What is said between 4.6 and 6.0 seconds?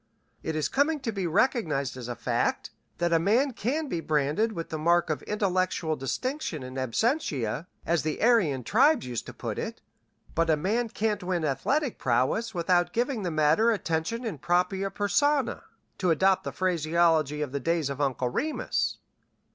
the mark of intellectual